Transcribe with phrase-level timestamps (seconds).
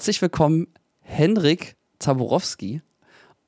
[0.00, 0.66] Herzlich willkommen,
[1.00, 2.80] Henrik Zaborowski.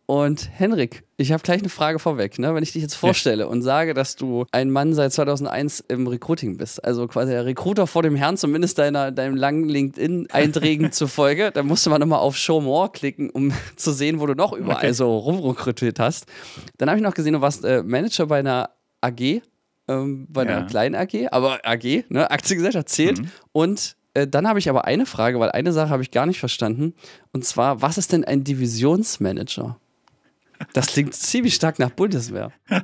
[0.04, 2.38] Und Henrik, ich habe gleich eine Frage vorweg.
[2.38, 2.54] Ne?
[2.54, 3.48] Wenn ich dich jetzt vorstelle ja.
[3.48, 7.86] und sage, dass du ein Mann seit 2001 im Recruiting bist, also quasi der Recruiter
[7.86, 12.60] vor dem Herrn, zumindest deiner, deinem langen LinkedIn-Einträgen zufolge, dann musste man nochmal auf Show
[12.60, 14.92] More klicken, um zu sehen, wo du noch überall okay.
[14.92, 16.26] so rumrekrutiert hast.
[16.76, 18.68] Dann habe ich noch gesehen, du warst äh, Manager bei einer
[19.00, 19.40] AG,
[19.88, 20.66] ähm, bei einer ja.
[20.66, 22.30] kleinen AG, aber AG, ne?
[22.30, 23.20] Aktiengesellschaft zählt.
[23.20, 23.30] Mhm.
[23.52, 26.40] Und äh, dann habe ich aber eine Frage, weil eine Sache habe ich gar nicht
[26.40, 26.94] verstanden.
[27.32, 29.78] Und zwar, was ist denn ein Divisionsmanager?
[30.72, 32.52] Das klingt ziemlich stark nach Bundeswehr.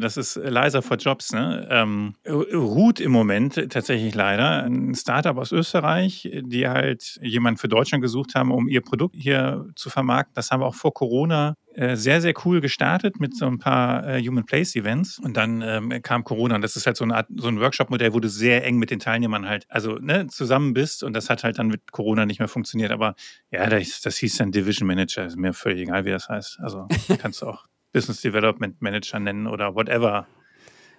[0.00, 1.68] Das ist Leiser for Jobs, ne?
[1.70, 4.64] Ähm, ruht im Moment tatsächlich leider.
[4.64, 9.66] Ein Startup aus Österreich, die halt jemanden für Deutschland gesucht haben, um ihr Produkt hier
[9.76, 10.32] zu vermarkten.
[10.34, 14.06] Das haben wir auch vor Corona äh, sehr, sehr cool gestartet mit so ein paar
[14.06, 15.18] äh, Human Place Events.
[15.18, 18.12] Und dann ähm, kam Corona und das ist halt so eine Art, so ein Workshop-Modell,
[18.12, 21.44] wo du sehr eng mit den Teilnehmern halt, also ne, zusammen bist und das hat
[21.44, 22.90] halt dann mit Corona nicht mehr funktioniert.
[22.90, 23.14] Aber
[23.50, 26.58] ja, das, das hieß dann Division Manager, ist mir völlig egal, wie das heißt.
[26.60, 26.86] Also
[27.18, 30.26] kannst du auch Business Development Manager nennen oder whatever.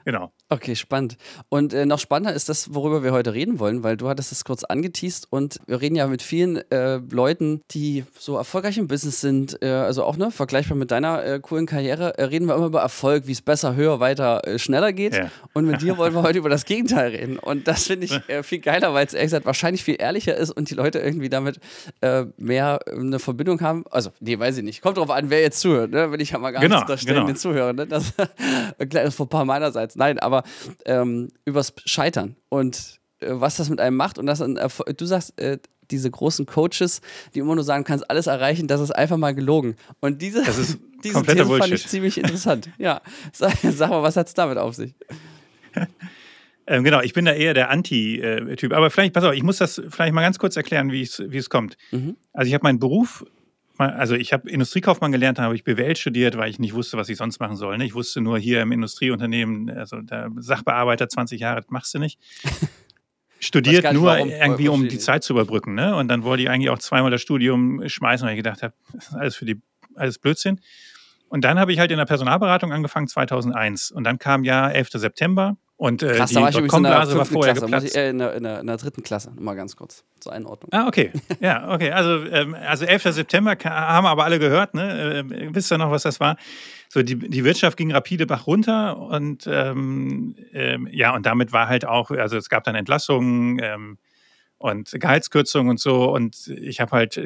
[0.05, 0.31] Genau.
[0.49, 1.17] Okay, spannend.
[1.49, 4.44] Und äh, noch spannender ist das, worüber wir heute reden wollen, weil du hattest es
[4.44, 9.22] kurz angeteased und wir reden ja mit vielen äh, Leuten, die so erfolgreich im Business
[9.22, 12.66] sind, äh, also auch ne, vergleichbar mit deiner äh, coolen Karriere, äh, reden wir immer
[12.66, 15.16] über Erfolg, wie es besser, höher, weiter, äh, schneller geht.
[15.16, 15.31] Ja.
[15.53, 17.39] Und mit dir wollen wir heute über das Gegenteil reden.
[17.39, 20.69] Und das finde ich viel geiler, weil es ehrlich gesagt wahrscheinlich viel ehrlicher ist und
[20.69, 21.59] die Leute irgendwie damit
[22.38, 23.83] mehr eine Verbindung haben.
[23.89, 24.81] Also, nee, weiß ich nicht.
[24.81, 26.11] Kommt drauf an, wer jetzt zuhört, ne?
[26.11, 27.27] Will ich ja mal gar genau, nicht unterstellen, genau.
[27.27, 27.75] den Zuhörern.
[27.75, 27.88] Ne?
[27.88, 28.13] Das,
[29.05, 29.91] ist vor ein paar meinerseits.
[29.95, 30.44] Nein, aber
[30.86, 35.59] ähm, übers Scheitern und äh, was das mit einem macht und das du sagst, äh,
[35.92, 37.02] diese großen Coaches,
[37.34, 39.75] die immer nur sagen, du kannst alles erreichen, das ist einfach mal gelogen.
[40.00, 41.64] Und diese, das ist diese These Bullshit.
[41.64, 42.69] fand ich ziemlich interessant.
[42.78, 43.02] ja,
[43.34, 44.94] sag, sag mal, was hat es damit auf sich?
[46.67, 48.72] Ähm, genau, ich bin da eher der Anti-Typ.
[48.72, 51.75] Aber vielleicht, pass auf, ich muss das vielleicht mal ganz kurz erklären, wie es kommt.
[51.90, 52.16] Mhm.
[52.34, 53.25] Also ich habe meinen Beruf
[53.78, 57.09] also ich habe Industriekaufmann gelernt, dann habe ich BWL studiert, weil ich nicht wusste, was
[57.09, 57.78] ich sonst machen soll.
[57.78, 57.86] Ne?
[57.86, 62.20] Ich wusste nur hier im Industrieunternehmen, also der Sachbearbeiter 20 Jahre, das machst du nicht.
[63.40, 65.74] Studiert nicht, nur warum, irgendwie, um die Zeit zu überbrücken.
[65.74, 65.96] Ne?
[65.96, 69.08] Und dann wollte ich eigentlich auch zweimal das Studium schmeißen, weil ich gedacht habe, das
[69.08, 69.59] ist alles für die,
[69.96, 70.59] alles Blödsinn.
[71.28, 73.90] Und dann habe ich halt in der Personalberatung angefangen 2001.
[73.90, 74.90] Und dann kam ja 11.
[74.92, 77.88] September und äh, Krass, die Dotcom-Blase war vorher Klasse, geplatzt.
[77.88, 80.69] Ich, äh, in, der, in, der, in, der, dritten Klasse, mal ganz kurz zur Einordnung.
[80.72, 81.12] Ah, okay.
[81.40, 81.90] Ja, okay.
[81.90, 83.02] Also, ähm, also 11.
[83.06, 85.25] September haben aber alle gehört, ne?
[85.28, 86.38] Äh, wisst ihr noch, was das war?
[86.88, 91.68] So, die, die Wirtschaft ging rapide Bach runter und ähm, ähm, ja, und damit war
[91.68, 93.97] halt auch, also es gab dann Entlassungen, ähm,
[94.59, 96.14] und Gehaltskürzungen und so.
[96.14, 97.20] Und ich habe halt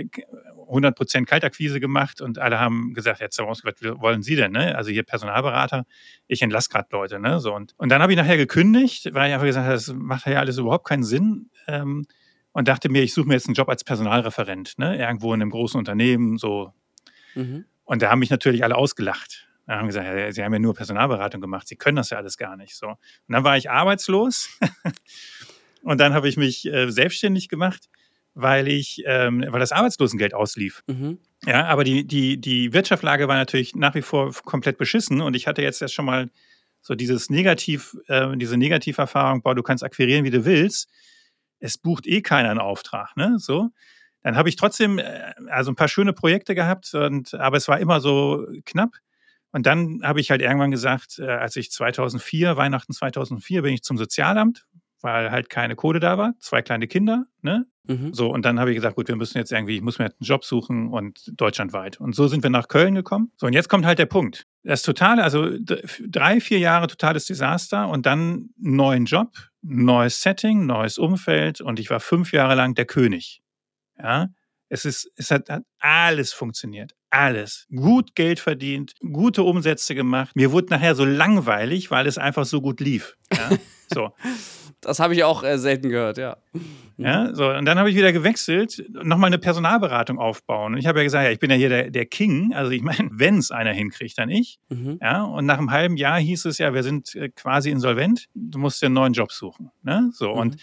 [0.70, 4.52] 100% Kaltakquise gemacht und alle haben gesagt, jetzt was wollen Sie denn?
[4.52, 4.76] Ne?
[4.76, 5.86] Also hier Personalberater,
[6.28, 7.20] ich entlasse gerade Leute.
[7.20, 7.40] Ne?
[7.40, 10.26] So, und, und dann habe ich nachher gekündigt, weil ich einfach gesagt habe, das macht
[10.28, 11.50] ja alles überhaupt keinen Sinn.
[11.68, 12.06] Ähm,
[12.52, 14.98] und dachte mir, ich suche mir jetzt einen Job als Personalreferent, ne?
[14.98, 16.38] irgendwo in einem großen Unternehmen.
[16.38, 16.74] so.
[17.34, 17.66] Mhm.
[17.84, 19.50] Und da haben mich natürlich alle ausgelacht.
[19.68, 22.38] Da haben gesagt, ja, Sie haben ja nur Personalberatung gemacht, Sie können das ja alles
[22.38, 22.76] gar nicht.
[22.78, 22.88] So.
[22.88, 22.98] Und
[23.28, 24.58] dann war ich arbeitslos.
[25.82, 27.90] und dann habe ich mich äh, selbstständig gemacht
[28.36, 30.84] weil ich, ähm, weil das Arbeitslosengeld auslief.
[30.88, 31.18] Mhm.
[31.46, 35.48] Ja, aber die, die, die Wirtschaftslage war natürlich nach wie vor komplett beschissen und ich
[35.48, 36.30] hatte jetzt erst schon mal
[36.82, 40.90] so dieses Negativ, äh, diese Negativerfahrung, boah, du kannst akquirieren, wie du willst.
[41.60, 43.38] Es bucht eh keiner einen Auftrag, ne?
[43.40, 43.70] So.
[44.22, 47.80] Dann habe ich trotzdem äh, also ein paar schöne Projekte gehabt, und, aber es war
[47.80, 48.92] immer so knapp.
[49.52, 53.82] Und dann habe ich halt irgendwann gesagt, äh, als ich 2004, Weihnachten 2004, bin ich
[53.82, 54.66] zum Sozialamt,
[55.02, 57.66] weil halt keine Kohle da war, zwei kleine Kinder, ne?
[57.88, 58.14] Mhm.
[58.14, 60.14] So, und dann habe ich gesagt, gut, wir müssen jetzt irgendwie, ich muss mir einen
[60.20, 62.00] Job suchen und deutschlandweit.
[62.00, 63.32] Und so sind wir nach Köln gekommen.
[63.38, 64.48] So, und jetzt kommt halt der Punkt.
[64.64, 70.98] Das totale, also drei, vier Jahre totales Desaster und dann neuen Job, neues Setting, neues
[70.98, 73.42] Umfeld und ich war fünf Jahre lang der König.
[73.98, 74.30] Ja,
[74.70, 76.94] es ist, es hat, hat alles funktioniert.
[77.12, 77.68] Alles.
[77.74, 80.36] Gut Geld verdient, gute Umsätze gemacht.
[80.36, 83.16] Mir wurde nachher so langweilig, weil es einfach so gut lief.
[83.32, 83.50] Ja?
[83.94, 84.12] So.
[84.86, 86.38] Das habe ich auch äh, selten gehört, ja.
[86.98, 90.74] Ja, so, und dann habe ich wieder gewechselt, nochmal eine Personalberatung aufbauen.
[90.74, 92.54] Und ich habe ja gesagt, ja, ich bin ja hier der, der King.
[92.54, 94.60] Also ich meine, wenn es einer hinkriegt, dann ich.
[94.70, 95.00] Mhm.
[95.02, 98.60] Ja, und nach einem halben Jahr hieß es ja, wir sind äh, quasi insolvent, du
[98.60, 99.72] musst dir einen neuen Job suchen.
[99.84, 100.10] Ne?
[100.14, 100.40] So, mhm.
[100.40, 100.58] und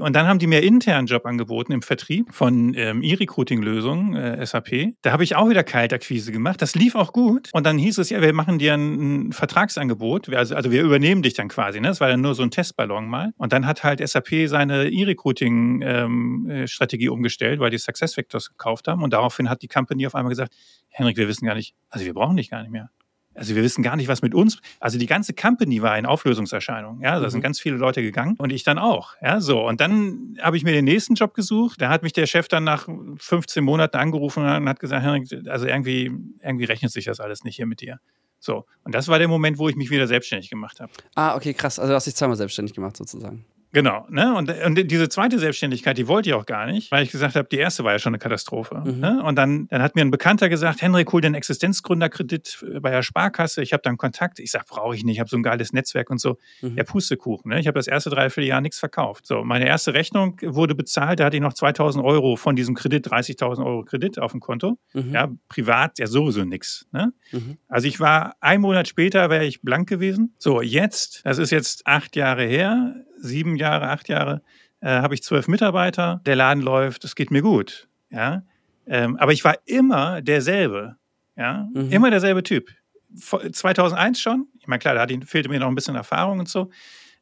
[0.00, 4.94] und dann haben die mir internen Job angeboten im Vertrieb von ähm, E-Recruiting-Lösungen, äh, SAP.
[5.02, 6.62] Da habe ich auch wieder Kaltakquise gemacht.
[6.62, 7.50] Das lief auch gut.
[7.52, 10.30] Und dann hieß es ja, wir machen dir ein, ein Vertragsangebot.
[10.30, 11.80] Also, also wir übernehmen dich dann quasi.
[11.80, 11.88] Ne?
[11.88, 13.32] Das war dann nur so ein Testballon mal.
[13.36, 19.02] Und dann hat halt SAP seine E-Recruiting-Strategie ähm, äh, umgestellt, weil die SuccessFactors gekauft haben.
[19.02, 20.54] Und daraufhin hat die Company auf einmal gesagt,
[20.88, 22.90] Henrik, wir wissen gar nicht, also wir brauchen dich gar nicht mehr.
[23.34, 24.60] Also wir wissen gar nicht, was mit uns.
[24.80, 27.00] Also die ganze Company war in Auflösungserscheinung.
[27.00, 27.30] Ja, da mhm.
[27.30, 29.14] sind ganz viele Leute gegangen und ich dann auch.
[29.20, 29.66] Ja, so.
[29.66, 31.80] Und dann habe ich mir den nächsten Job gesucht.
[31.80, 32.88] Da hat mich der Chef dann nach
[33.18, 35.04] 15 Monaten angerufen und hat gesagt,
[35.48, 38.00] also irgendwie, irgendwie rechnet sich das alles nicht hier mit dir.
[38.38, 38.66] So.
[38.84, 40.92] Und das war der Moment, wo ich mich wieder selbstständig gemacht habe.
[41.14, 41.78] Ah, okay, krass.
[41.78, 43.44] Also du hast dich zweimal selbstständig gemacht sozusagen.
[43.74, 44.32] Genau, ne?
[44.36, 47.48] Und, und diese zweite Selbstständigkeit, die wollte ich auch gar nicht, weil ich gesagt habe,
[47.50, 48.80] die erste war ja schon eine Katastrophe.
[48.84, 49.00] Mhm.
[49.00, 49.22] Ne?
[49.24, 53.62] Und dann, dann hat mir ein Bekannter gesagt, Henrik, hol den Existenzgründerkredit bei der Sparkasse.
[53.62, 54.38] Ich habe dann Kontakt.
[54.38, 56.38] Ich sage, brauche ich nicht, ich habe so ein geiles Netzwerk und so.
[56.62, 56.76] Mhm.
[56.76, 57.50] Ja, Pustekuchen.
[57.50, 57.58] Ne?
[57.58, 59.26] Ich habe das erste Dreivierteljahr nichts verkauft.
[59.26, 63.08] So, meine erste Rechnung wurde bezahlt, da hatte ich noch 2000 Euro von diesem Kredit,
[63.08, 64.78] 30.000 Euro Kredit auf dem Konto.
[64.92, 65.12] Mhm.
[65.12, 66.86] Ja, privat ja sowieso nichts.
[66.92, 67.12] Ne?
[67.32, 67.58] Mhm.
[67.66, 70.32] Also ich war, ein Monat später wäre ich blank gewesen.
[70.38, 72.94] So, jetzt, das ist jetzt acht Jahre her,
[73.26, 74.42] sieben Jahre, acht Jahre,
[74.80, 77.88] äh, habe ich zwölf Mitarbeiter, der Laden läuft, es geht mir gut.
[78.10, 78.44] Ja?
[78.86, 80.96] Ähm, aber ich war immer derselbe.
[81.36, 81.68] Ja?
[81.74, 81.90] Mhm.
[81.90, 82.70] Immer derselbe Typ.
[83.16, 84.48] 2001 schon.
[84.58, 86.70] Ich meine, klar, da fehlte mir noch ein bisschen Erfahrung und so.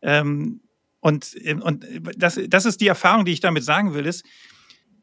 [0.00, 0.60] Ähm,
[1.00, 1.84] und und
[2.16, 4.24] das, das ist die Erfahrung, die ich damit sagen will, ist,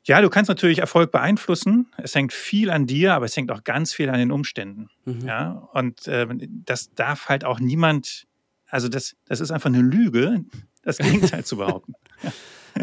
[0.05, 1.87] ja, du kannst natürlich Erfolg beeinflussen.
[1.97, 4.89] Es hängt viel an dir, aber es hängt auch ganz viel an den Umständen.
[5.05, 5.27] Mhm.
[5.27, 6.25] Ja, und äh,
[6.65, 8.25] das darf halt auch niemand,
[8.67, 10.45] also das, das ist einfach eine Lüge,
[10.89, 11.93] das Gegenteil zu behaupten.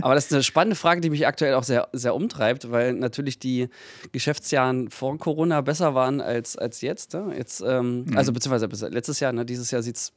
[0.03, 3.39] Aber das ist eine spannende Frage, die mich aktuell auch sehr, sehr umtreibt, weil natürlich
[3.39, 3.69] die
[4.13, 7.15] Geschäftsjahre vor Corona besser waren als, als jetzt.
[7.15, 7.35] Ne?
[7.37, 8.17] jetzt ähm, mhm.
[8.17, 9.45] Also beziehungsweise letztes Jahr, ne?
[9.45, 10.13] dieses Jahr sieht es.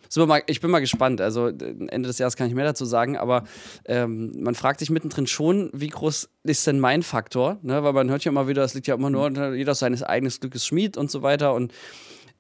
[0.47, 1.21] Ich bin mal gespannt.
[1.21, 3.43] Also Ende des Jahres kann ich mehr dazu sagen, aber
[3.85, 7.57] ähm, man fragt sich mittendrin schon, wie groß ist denn mein Faktor?
[7.61, 7.83] Ne?
[7.83, 10.33] Weil man hört ja immer wieder, es liegt ja immer nur, ne, jeder seines eigenen
[10.39, 11.53] Glückes Schmied und so weiter.
[11.53, 11.73] Und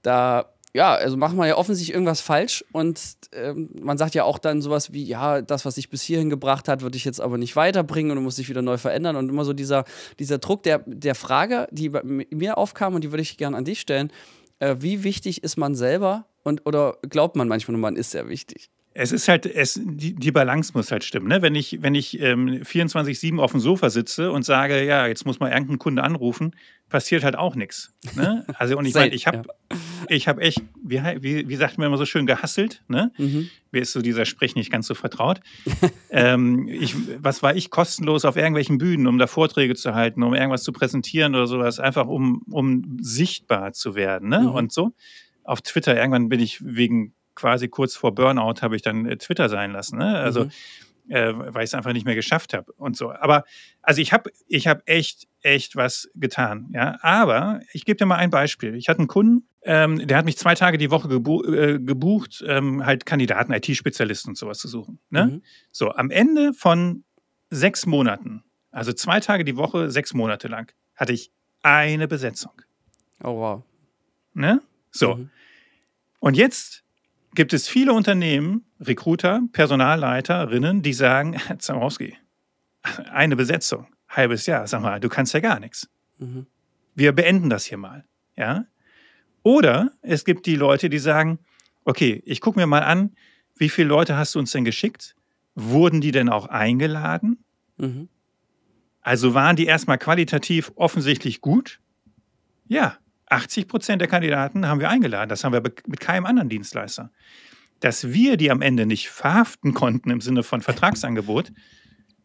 [0.01, 3.01] da ja, also machen wir ja offensichtlich irgendwas falsch und
[3.33, 6.67] ähm, man sagt ja auch dann sowas wie, ja, das, was dich bis hierhin gebracht
[6.67, 9.29] hat, würde ich jetzt aber nicht weiterbringen und du musst dich wieder neu verändern und
[9.29, 9.85] immer so dieser,
[10.19, 13.79] dieser Druck der, der Frage, die mir aufkam und die würde ich gerne an dich
[13.79, 14.11] stellen,
[14.59, 18.69] äh, wie wichtig ist man selber und oder glaubt man manchmal man ist sehr wichtig?
[18.93, 21.27] Es ist halt, es, die, die Balance muss halt stimmen.
[21.27, 21.41] Ne?
[21.41, 25.39] Wenn ich, wenn ich ähm, 24-7 auf dem Sofa sitze und sage, ja, jetzt muss
[25.39, 26.55] mal irgendein Kunde anrufen,
[26.89, 27.93] passiert halt auch nichts.
[28.15, 28.45] Ne?
[28.55, 29.77] Also, und ich meine, ich habe ja.
[30.09, 32.83] ich hab echt, wie, wie, wie sagt man immer so schön, gehasselt.
[32.87, 33.11] Ne?
[33.17, 33.49] Mhm.
[33.71, 35.39] Mir ist so dieser Sprech nicht ganz so vertraut.
[36.09, 40.33] ähm, ich, was war ich kostenlos auf irgendwelchen Bühnen, um da Vorträge zu halten, um
[40.33, 44.29] irgendwas zu präsentieren oder sowas, einfach um, um sichtbar zu werden.
[44.29, 44.41] Ne?
[44.41, 44.49] Mhm.
[44.49, 44.91] Und so.
[45.43, 49.49] Auf Twitter, irgendwann bin ich wegen quasi kurz vor Burnout habe ich dann äh, Twitter
[49.49, 49.97] sein lassen.
[49.97, 50.17] Ne?
[50.17, 50.51] Also, mhm.
[51.09, 53.11] äh, weil ich es einfach nicht mehr geschafft habe und so.
[53.11, 53.45] Aber
[53.81, 56.69] also ich habe ich hab echt, echt was getan.
[56.73, 56.97] Ja?
[57.01, 58.75] Aber ich gebe dir mal ein Beispiel.
[58.75, 62.43] Ich hatte einen Kunden, ähm, der hat mich zwei Tage die Woche gebu äh, gebucht,
[62.45, 64.99] ähm, halt Kandidaten, IT-Spezialisten und sowas zu suchen.
[65.09, 65.25] Ne?
[65.25, 65.41] Mhm.
[65.71, 67.03] So, am Ende von
[67.49, 71.31] sechs Monaten, also zwei Tage die Woche, sechs Monate lang, hatte ich
[71.61, 72.53] eine Besetzung.
[73.23, 73.63] Oh wow.
[74.33, 74.61] Ne?
[74.91, 75.15] So.
[75.15, 75.29] Mhm.
[76.19, 76.83] Und jetzt
[77.35, 82.17] gibt es viele Unternehmen, Recruiter, Personalleiterinnen, die sagen, Zamowski,
[83.11, 85.89] eine Besetzung, halbes Jahr, sag mal, du kannst ja gar nichts.
[86.17, 86.47] Mhm.
[86.95, 88.05] Wir beenden das hier mal.
[88.35, 88.65] Ja?
[89.43, 91.39] Oder es gibt die Leute, die sagen,
[91.85, 93.15] okay, ich gucke mir mal an,
[93.55, 95.15] wie viele Leute hast du uns denn geschickt?
[95.55, 97.43] Wurden die denn auch eingeladen?
[97.77, 98.09] Mhm.
[99.01, 101.79] Also waren die erstmal qualitativ offensichtlich gut?
[102.67, 102.97] Ja,
[103.29, 105.29] 80 Prozent der Kandidaten haben wir eingeladen.
[105.29, 107.11] Das haben wir mit keinem anderen Dienstleister.
[107.79, 111.51] Dass wir die am Ende nicht verhaften konnten im Sinne von Vertragsangebot,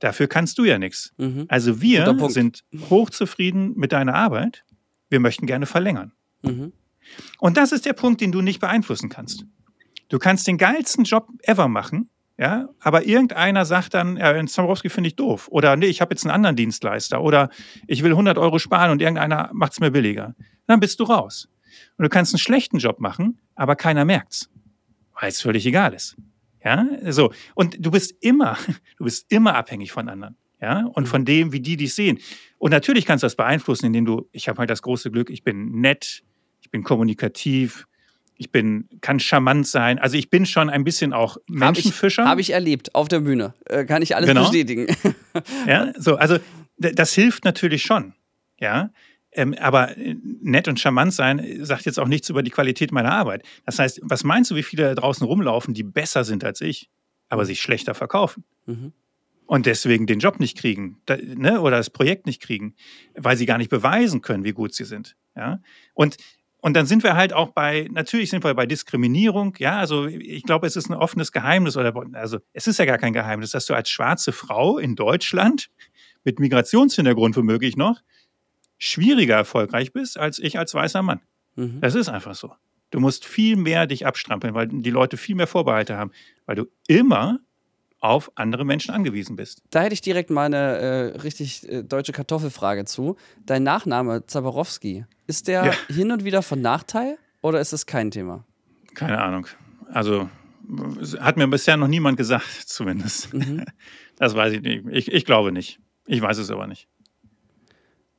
[0.01, 1.13] dafür kannst du ja nichts.
[1.17, 1.45] Mhm.
[1.49, 4.65] Also wir sind hochzufrieden mit deiner Arbeit.
[5.11, 6.13] Wir möchten gerne verlängern.
[6.43, 6.73] Mhm.
[7.39, 9.45] Und das ist der Punkt, den du nicht beeinflussen kannst.
[10.09, 14.89] Du kannst den geilsten Job ever machen, ja, aber irgendeiner sagt dann, ja, in Zambrowski
[14.89, 15.49] finde ich doof.
[15.51, 17.23] Oder nee, ich habe jetzt einen anderen Dienstleister.
[17.23, 17.49] Oder
[17.87, 20.35] ich will 100 Euro sparen und irgendeiner macht es mir billiger
[20.67, 21.49] dann bist du raus.
[21.97, 24.51] Und du kannst einen schlechten Job machen, aber keiner merkt's,
[25.21, 26.17] weil es völlig egal ist.
[26.65, 27.33] Ja, so.
[27.55, 28.57] Und du bist immer,
[28.97, 30.37] du bist immer abhängig von anderen.
[30.61, 32.19] Ja, und von dem, wie die dich sehen.
[32.59, 35.45] Und natürlich kannst du das beeinflussen, indem du, ich habe halt das große Glück, ich
[35.45, 36.23] bin nett,
[36.63, 37.87] ich bin kommunikativ,
[38.37, 39.99] ich bin, kann charmant sein.
[39.99, 42.25] Also ich bin schon ein bisschen auch Menschenfischer.
[42.25, 43.55] Habe ich, hab ich, erlebt auf der Bühne.
[43.67, 44.43] Äh, kann ich alles genau.
[44.43, 44.87] bestätigen.
[45.67, 46.39] ja, so, also
[46.77, 48.15] das hilft natürlich schon.
[48.59, 48.91] Ja,
[49.33, 53.13] ähm, aber äh, nett und charmant sein sagt jetzt auch nichts über die Qualität meiner
[53.13, 53.43] Arbeit.
[53.67, 56.89] Das heißt, was meinst du, wie viele da draußen rumlaufen, die besser sind als ich,
[57.29, 58.45] aber sich schlechter verkaufen?
[58.67, 58.93] Mhm.
[59.47, 62.75] Und deswegen den Job nicht kriegen da, ne, oder das Projekt nicht kriegen,
[63.15, 65.17] weil sie gar nicht beweisen können, wie gut sie sind.
[65.37, 65.61] Ja?
[65.93, 66.17] Und,
[66.65, 69.55] und dann sind wir halt auch bei, natürlich sind wir bei Diskriminierung.
[69.59, 72.97] Ja, also ich glaube, es ist ein offenes Geheimnis oder, also es ist ja gar
[72.97, 75.69] kein Geheimnis, dass du als schwarze Frau in Deutschland
[76.25, 78.01] mit Migrationshintergrund womöglich noch
[78.79, 81.21] schwieriger erfolgreich bist als ich als weißer Mann.
[81.55, 81.83] Mhm.
[81.83, 82.55] Das ist einfach so.
[82.89, 86.13] Du musst viel mehr dich abstrampeln, weil die Leute viel mehr Vorbehalte haben,
[86.47, 87.41] weil du immer
[88.05, 89.63] auf andere Menschen angewiesen bist.
[89.71, 93.17] Da hätte ich direkt mal eine äh, richtig äh, deutsche Kartoffelfrage zu.
[93.47, 95.73] Dein Nachname Zaborowski, ist der ja.
[95.89, 98.45] hin und wieder von Nachteil oder ist es kein Thema?
[98.95, 99.47] Keine Ahnung.
[99.91, 100.29] Also
[101.19, 103.33] hat mir bisher noch niemand gesagt, zumindest.
[103.33, 103.65] Mhm.
[104.17, 104.85] Das weiß ich nicht.
[104.91, 105.81] Ich, ich glaube nicht.
[106.07, 106.89] Ich weiß es aber nicht.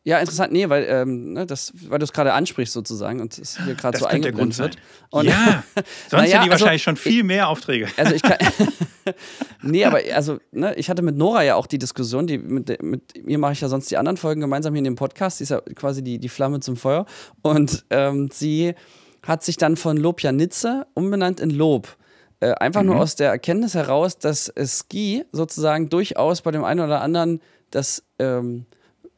[0.08, 0.54] Ja, interessant.
[0.54, 3.98] Nee, weil, ähm, ne, das, weil du es gerade ansprichst sozusagen und es hier gerade
[3.98, 4.78] so eingeblendet wird.
[5.10, 5.64] Und ja,
[6.10, 7.88] sonst ja, hätte die also, wahrscheinlich schon viel mehr Aufträge.
[7.98, 8.38] Also ich kann,
[9.64, 13.18] nee, aber also, ne, ich hatte mit Nora ja auch die Diskussion, die, mit, mit
[13.18, 15.50] ihr mache ich ja sonst die anderen Folgen gemeinsam hier in dem Podcast, die ist
[15.50, 17.08] ja quasi die, die Flamme zum Feuer.
[17.42, 18.76] Und ähm, sie
[19.24, 21.98] hat sich dann von Lobja Nitze umbenannt in Lob.
[22.42, 22.90] Äh, einfach mhm.
[22.90, 28.04] nur aus der Erkenntnis heraus, dass Ski sozusagen durchaus bei dem einen oder anderen das
[28.20, 28.68] ähm,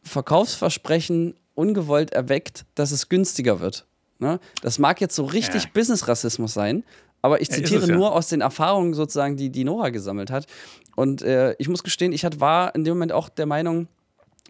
[0.08, 3.86] Verkaufsversprechen ungewollt erweckt, dass es günstiger wird.
[4.20, 4.40] Ne?
[4.62, 5.70] Das mag jetzt so richtig ja.
[5.74, 6.84] Business-Rassismus sein,
[7.22, 10.46] aber ich zitiere ja, es, nur aus den Erfahrungen sozusagen, die die Nora gesammelt hat.
[10.96, 13.88] Und äh, ich muss gestehen, ich war in dem Moment auch der Meinung,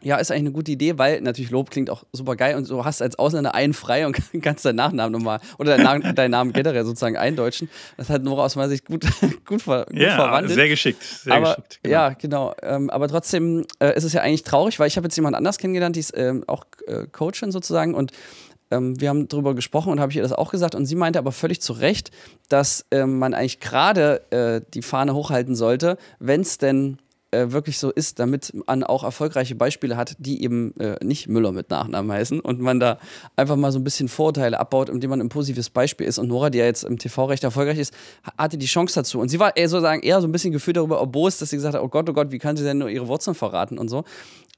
[0.02, 2.86] ja, ist eigentlich eine gute Idee, weil natürlich Lob klingt auch super geil und du
[2.86, 6.54] hast als Ausländer einen frei und kannst deinen Nachnamen nochmal oder deinen, Namen, deinen Namen
[6.54, 7.70] generell sozusagen eindeutschen.
[7.98, 9.06] Das hat Nora aus meiner Sicht gut,
[9.46, 10.54] gut, ver, gut ja, verwandelt.
[10.54, 11.02] sehr geschickt.
[11.04, 11.94] Sehr aber, geschickt genau.
[11.94, 12.56] Ja, genau.
[12.62, 15.58] Ähm, aber trotzdem äh, ist es ja eigentlich traurig, weil ich habe jetzt jemand anders
[15.58, 18.12] kennengelernt, die ist ähm, auch äh, Coachin sozusagen und
[18.70, 21.20] ähm, wir haben darüber gesprochen und habe ich ihr das auch gesagt und sie meinte
[21.20, 22.12] aber völlig zu Recht,
[22.50, 27.00] dass ähm, man eigentlich gerade äh, die Fahne hochhalten sollte, wenn es denn
[27.38, 31.52] äh, wirklich so ist, damit man auch erfolgreiche Beispiele hat, die eben äh, nicht Müller
[31.52, 33.00] mit Nachnamen heißen und man da
[33.36, 36.18] einfach mal so ein bisschen Vorurteile abbaut, indem man ein positives Beispiel ist.
[36.18, 37.94] Und Nora, die ja jetzt im TV recht erfolgreich ist,
[38.38, 39.20] hatte die Chance dazu.
[39.20, 41.76] Und sie war eher sozusagen eher so ein bisschen gefühlt darüber erbost, dass sie gesagt
[41.76, 44.04] hat, oh Gott, oh Gott, wie kann sie denn nur ihre Wurzeln verraten und so.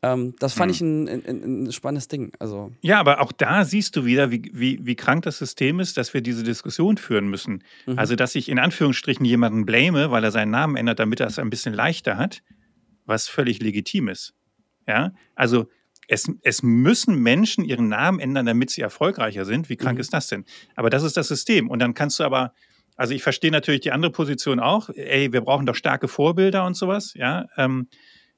[0.01, 0.75] Ähm, das fand hm.
[0.75, 2.31] ich ein, ein, ein, spannendes Ding.
[2.39, 5.97] Also ja, aber auch da siehst du wieder, wie, wie, wie krank das System ist,
[5.97, 7.63] dass wir diese Diskussion führen müssen.
[7.85, 7.99] Mhm.
[7.99, 11.37] Also, dass ich in Anführungsstrichen jemanden blame, weil er seinen Namen ändert, damit er es
[11.37, 12.41] ein bisschen leichter hat
[13.09, 14.33] was völlig legitim ist.
[14.87, 15.67] Ja, also
[16.07, 19.69] es, es müssen Menschen ihren Namen ändern, damit sie erfolgreicher sind.
[19.69, 20.01] Wie krank mhm.
[20.01, 20.45] ist das denn?
[20.75, 21.69] Aber das ist das System.
[21.69, 22.53] Und dann kannst du aber,
[22.95, 24.89] also ich verstehe natürlich die andere Position auch.
[24.89, 27.13] Ey, wir brauchen doch starke Vorbilder und sowas.
[27.13, 27.87] Ja, ähm,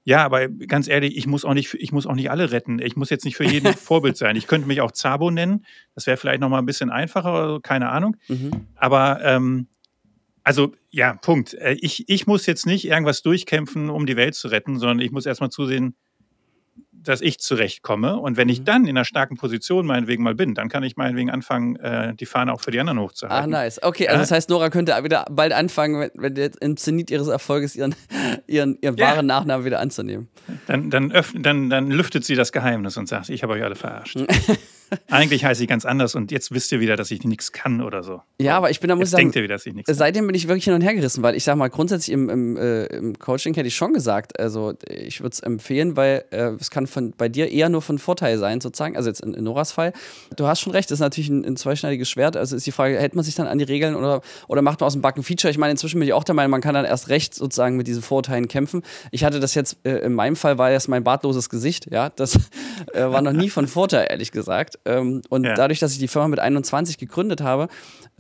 [0.03, 2.79] ja, aber ganz ehrlich, ich muss auch nicht, ich muss auch nicht alle retten.
[2.79, 4.35] Ich muss jetzt nicht für jeden Vorbild sein.
[4.35, 5.65] Ich könnte mich auch Zabo nennen.
[5.95, 8.17] Das wäre vielleicht noch mal ein bisschen einfacher, keine Ahnung.
[8.27, 8.67] Mhm.
[8.75, 9.67] Aber ähm,
[10.43, 11.53] also ja, Punkt.
[11.53, 15.11] Äh, ich, ich muss jetzt nicht irgendwas durchkämpfen, um die Welt zu retten, sondern ich
[15.11, 15.95] muss erstmal zusehen,
[17.03, 18.17] dass ich zurechtkomme.
[18.17, 18.65] Und wenn ich mhm.
[18.65, 22.25] dann in einer starken Position meinetwegen mal bin, dann kann ich meinetwegen anfangen, äh, die
[22.25, 23.53] Fahne auch für die anderen hochzuhalten.
[23.53, 23.81] Ah, nice.
[23.81, 27.27] Okay, also das heißt, Nora könnte wieder bald anfangen, wenn, wenn jetzt im Zenit ihres
[27.27, 27.95] Erfolges ihren,
[28.47, 29.07] ihren, ihren ja.
[29.07, 30.29] wahren Nachnamen wieder anzunehmen.
[30.67, 33.75] Dann, dann, öffnet, dann, dann lüftet sie das Geheimnis und sagt, ich habe euch alle
[33.75, 34.17] verarscht.
[35.09, 38.03] Eigentlich heiße ich ganz anders und jetzt wisst ihr wieder, dass ich nichts kann oder
[38.03, 38.21] so.
[38.41, 40.27] Ja, aber ich bin da muss jetzt sagen, denkt ihr wieder, dass ich nichts Seitdem
[40.27, 42.85] bin ich wirklich hin und her gerissen, weil ich sag mal, grundsätzlich im, im, äh,
[42.87, 46.87] im Coaching hätte ich schon gesagt, also ich würde es empfehlen, weil äh, es kann
[46.91, 48.97] von, bei dir eher nur von Vorteil sein, sozusagen.
[48.97, 49.93] Also jetzt in, in Noras Fall.
[50.35, 52.37] Du hast schon recht, das ist natürlich ein, ein, zweischneidiges Schwert.
[52.37, 54.87] Also ist die Frage, hält man sich dann an die Regeln oder, oder macht man
[54.87, 55.49] aus dem Backen Feature?
[55.49, 57.87] Ich meine, inzwischen bin ich auch der Meinung, man kann dann erst recht sozusagen mit
[57.87, 58.83] diesen Vorurteilen kämpfen.
[59.11, 62.09] Ich hatte das jetzt, äh, in meinem Fall war das mein bartloses Gesicht, ja.
[62.09, 62.35] Das
[62.93, 64.79] äh, war noch nie von Vorteil, ehrlich gesagt.
[64.85, 67.67] Ähm, und ja dadurch, dass ich die Firma mit 21 gegründet habe,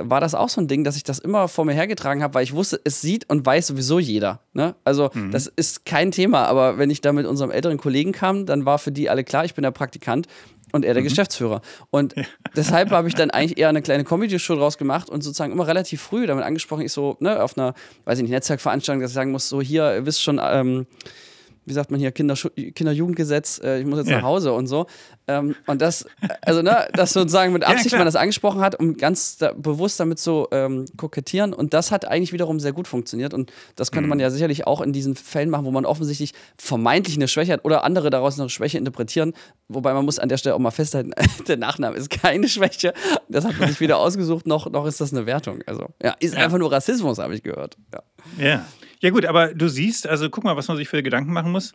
[0.09, 2.43] war das auch so ein Ding, dass ich das immer vor mir hergetragen habe, weil
[2.43, 4.41] ich wusste, es sieht und weiß sowieso jeder.
[4.53, 4.75] Ne?
[4.83, 5.31] Also mhm.
[5.31, 8.79] das ist kein Thema, aber wenn ich da mit unserem älteren Kollegen kam, dann war
[8.79, 10.27] für die alle klar, ich bin der Praktikant
[10.71, 11.07] und er der mhm.
[11.07, 11.61] Geschäftsführer.
[11.89, 12.23] Und ja.
[12.55, 16.01] deshalb habe ich dann eigentlich eher eine kleine Comedy-Show draus gemacht und sozusagen immer relativ
[16.01, 17.73] früh damit angesprochen, ich so, ne, auf einer,
[18.05, 20.85] weiß ich nicht, Netzwerkveranstaltung, dass ich sagen muss, so hier, ihr wisst schon, ähm,
[21.65, 24.17] wie sagt man hier, Kinder, Kinderjugendgesetz, äh, ich muss jetzt ja.
[24.17, 24.87] nach Hause und so.
[25.27, 26.05] Ähm, und das,
[26.41, 29.99] also, ne, das sozusagen mit Absicht ja, man das angesprochen hat, um ganz da, bewusst
[29.99, 31.53] damit zu ähm, kokettieren.
[31.53, 33.33] Und das hat eigentlich wiederum sehr gut funktioniert.
[33.33, 34.09] Und das könnte mhm.
[34.09, 37.63] man ja sicherlich auch in diesen Fällen machen, wo man offensichtlich vermeintlich eine Schwäche hat
[37.63, 39.33] oder andere daraus eine Schwäche interpretieren.
[39.67, 41.11] Wobei man muss an der Stelle auch mal festhalten,
[41.47, 42.93] der Nachname ist keine Schwäche.
[43.29, 45.59] Das hat man sich weder ausgesucht, noch, noch ist das eine Wertung.
[45.67, 46.41] Also, ja, ist ja.
[46.41, 47.77] einfach nur Rassismus, habe ich gehört.
[48.37, 48.65] Ja.
[49.01, 49.09] Ja.
[49.09, 51.73] Gut, aber du siehst, also guck mal, was man sich für Gedanken machen muss.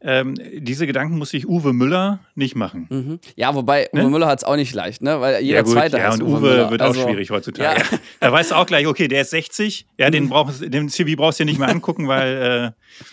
[0.00, 2.86] Ähm, diese Gedanken muss sich Uwe Müller nicht machen.
[2.88, 3.20] Mhm.
[3.34, 4.02] Ja, wobei ne?
[4.02, 5.20] Uwe Müller hat es auch nicht leicht, ne?
[5.20, 7.80] Weil jeder ja, gut, Zweite Ja, und Uwe, Uwe wird also, auch schwierig heutzutage.
[7.80, 7.98] Ja.
[8.20, 10.28] Da weißt du auch gleich, okay, der ist 60, ja, den, mhm.
[10.28, 13.06] brauchst, den CV brauchst du dir nicht mehr angucken, weil äh,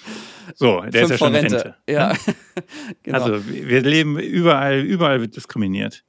[0.53, 1.55] so, der Fünf ist ja schon Rente.
[1.55, 1.75] Rente.
[1.89, 2.13] Ja.
[3.03, 3.23] genau.
[3.23, 6.03] Also wir leben überall, überall wird diskriminiert.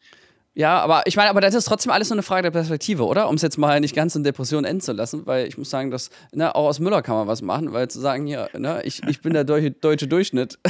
[0.57, 3.29] Ja, aber ich meine, aber das ist trotzdem alles nur eine Frage der Perspektive, oder?
[3.29, 5.91] Um es jetzt mal nicht ganz in Depression enden zu lassen, weil ich muss sagen,
[5.91, 9.03] dass, ne, auch aus Müller kann man was machen, weil zu sagen, hier, ne, ich,
[9.07, 10.59] ich bin der deutsche, deutsche Durchschnitt.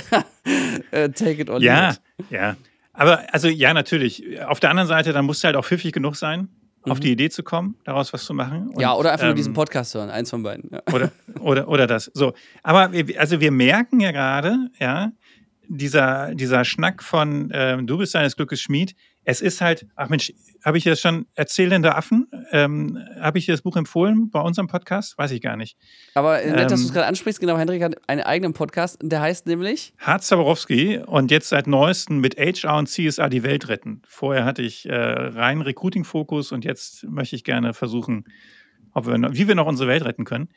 [0.93, 2.01] Äh, take it or Ja, it.
[2.31, 2.57] ja.
[2.93, 4.41] Aber also ja, natürlich.
[4.47, 6.49] Auf der anderen Seite, dann musst du halt auch pfiffig genug sein
[6.91, 8.69] auf die Idee zu kommen, daraus was zu machen.
[8.69, 10.71] Und, ja, oder einfach ähm, nur diesen Podcast hören, eins von beiden.
[10.73, 10.83] Ja.
[10.95, 12.11] Oder, oder, oder das.
[12.15, 12.33] So.
[12.63, 15.11] Aber wir, also wir merken ja gerade, ja,
[15.69, 18.95] dieser, dieser Schnack von ähm, du bist deines Glückes Schmied,
[19.29, 20.33] es ist halt, ach Mensch,
[20.65, 22.29] habe ich das schon erzählende Affen?
[22.53, 25.19] Ähm, habe ich dir das Buch empfohlen bei unserem Podcast?
[25.19, 25.77] Weiß ich gar nicht.
[26.15, 29.21] Aber nett, ähm, dass du es gerade ansprichst, genau, Hendrik hat einen eigenen Podcast, der
[29.21, 34.01] heißt nämlich Harz Zaborowski und jetzt seit neuestem mit HR und CSA die Welt retten.
[34.07, 38.27] Vorher hatte ich äh, rein Recruiting-Fokus und jetzt möchte ich gerne versuchen,
[38.93, 40.51] ob wir noch, wie wir noch unsere Welt retten können.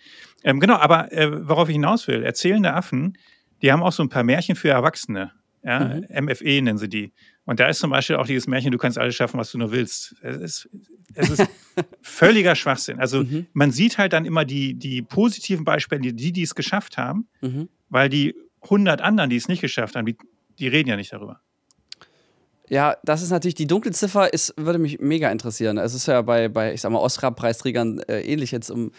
[0.44, 3.18] Ähm, genau, aber äh, worauf ich hinaus will, erzählende Affen,
[3.64, 5.32] die haben auch so ein paar Märchen für Erwachsene.
[5.64, 6.26] Ja, mhm.
[6.26, 7.14] MFE nennen sie die.
[7.46, 9.72] Und da ist zum Beispiel auch dieses Märchen, du kannst alles schaffen, was du nur
[9.72, 10.16] willst.
[10.22, 10.70] Es ist,
[11.16, 11.50] es ist
[12.02, 13.00] völliger Schwachsinn.
[13.00, 13.48] Also mhm.
[13.54, 17.70] man sieht halt dann immer die, die positiven Beispiele, die, die es geschafft haben, mhm.
[17.90, 20.18] weil die 100 anderen, die es nicht geschafft haben, die,
[20.60, 21.42] die reden ja nicht darüber.
[22.70, 25.80] Ja, das ist natürlich, die Dunkelziffer ist, würde mich mega interessieren.
[25.80, 28.92] Es ist ja bei, bei ich sag mal, Oscar-Preisträgern äh, ähnlich jetzt, um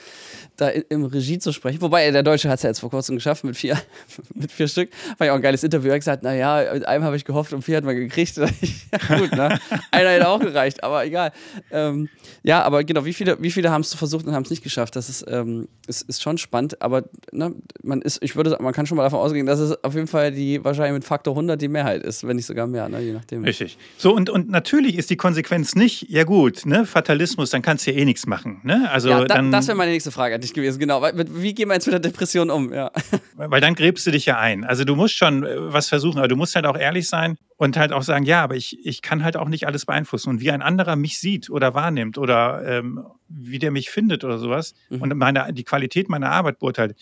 [0.56, 1.80] da in, im Regie zu sprechen.
[1.80, 3.80] Wobei, der Deutsche hat es ja jetzt vor kurzem geschafft mit vier,
[4.34, 4.90] mit vier Stück.
[5.18, 5.88] War ja auch ein geiles Interview.
[5.88, 8.36] Er hat gesagt, naja, mit einem habe ich gehofft und vier hat man gekriegt.
[8.38, 9.60] ja, gut, ne?
[9.92, 11.30] Einer hätte auch gereicht, aber egal.
[11.70, 12.08] Ähm,
[12.42, 14.96] ja, aber genau, wie viele, wie viele haben es versucht und haben es nicht geschafft?
[14.96, 18.86] Das ist, ähm, ist, ist schon spannend, aber ne, man ist, ich würde, man kann
[18.86, 21.68] schon mal davon ausgehen, dass es auf jeden Fall die wahrscheinlich mit Faktor 100 die
[21.68, 23.00] Mehrheit ist, wenn nicht sogar mehr, ne?
[23.00, 23.44] je nachdem.
[23.44, 23.78] Ich Richtig.
[23.98, 27.92] So, und, und natürlich ist die Konsequenz nicht, ja gut, ne, Fatalismus, dann kannst du
[27.92, 28.60] ja eh nichts machen.
[28.62, 28.90] Ne?
[28.90, 31.02] Also ja, da, dann, das wäre meine nächste Frage an dich gewesen, genau.
[31.02, 32.72] Wie gehen wir jetzt mit der Depression um?
[32.72, 32.90] Ja.
[33.36, 34.64] Weil dann gräbst du dich ja ein.
[34.64, 37.76] Also du musst schon äh, was versuchen, aber du musst halt auch ehrlich sein und
[37.76, 40.30] halt auch sagen, ja, aber ich, ich kann halt auch nicht alles beeinflussen.
[40.30, 44.38] Und wie ein anderer mich sieht oder wahrnimmt oder ähm, wie der mich findet oder
[44.38, 45.02] sowas mhm.
[45.02, 46.96] und meine, die Qualität meiner Arbeit beurteilt,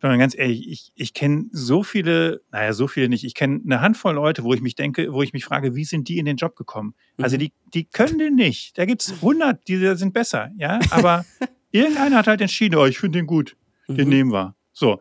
[0.00, 3.24] sondern ganz ehrlich, ich, ich kenne so viele, naja, so viele nicht.
[3.24, 6.08] Ich kenne eine Handvoll Leute, wo ich mich denke, wo ich mich frage, wie sind
[6.08, 6.94] die in den Job gekommen?
[6.94, 7.24] Also mhm.
[7.24, 8.76] Also die, die können den nicht.
[8.78, 10.80] Da gibt es 100, die sind besser, ja.
[10.90, 11.24] Aber
[11.70, 13.56] irgendeiner hat halt entschieden, oh, ich finde den gut,
[13.88, 14.08] den mhm.
[14.08, 14.56] nehmen wir.
[14.72, 15.00] So.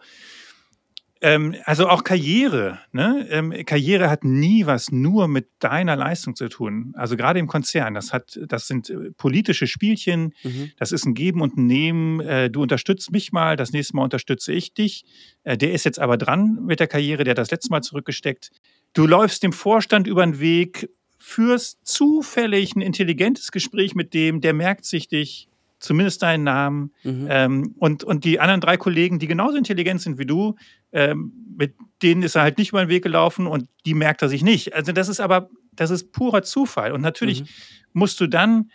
[1.22, 2.80] Ähm, also auch Karriere.
[2.94, 3.28] Ne?
[3.30, 6.94] Ähm, Karriere hat nie was nur mit deiner Leistung zu tun.
[6.96, 10.72] Also gerade im Konzern, das hat, das sind äh, politische Spielchen, mhm.
[10.78, 12.22] das ist ein Geben und ein Nehmen.
[12.22, 15.04] Äh, du unterstützt mich mal, das nächste Mal unterstütze ich dich.
[15.44, 18.52] Äh, der ist jetzt aber dran mit der Karriere, der hat das letzte Mal zurückgesteckt.
[18.94, 24.54] Du läufst dem Vorstand über den Weg, führst zufällig ein intelligentes Gespräch mit dem, der
[24.54, 25.49] merkt sich dich,
[25.80, 26.94] zumindest deinen Namen.
[27.04, 27.28] Mhm.
[27.30, 30.56] Ähm, und, und die anderen drei Kollegen, die genauso intelligent sind wie du,
[30.92, 34.30] ähm, mit denen ist er halt nicht über den Weg gelaufen und die merkt er
[34.30, 34.74] sich nicht.
[34.74, 36.92] Also das ist aber, das ist purer Zufall.
[36.92, 37.48] Und natürlich mhm.
[37.94, 38.72] musst du dann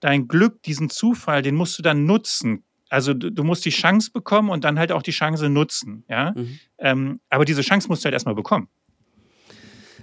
[0.00, 2.64] dein Glück, diesen Zufall, den musst du dann nutzen.
[2.88, 6.04] Also du, du musst die Chance bekommen und dann halt auch die Chance nutzen.
[6.08, 6.32] Ja?
[6.34, 6.58] Mhm.
[6.78, 8.68] Ähm, aber diese Chance musst du halt erstmal bekommen.